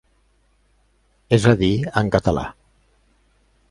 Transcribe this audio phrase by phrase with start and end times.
[1.39, 1.71] És a dir,
[2.03, 2.51] en català.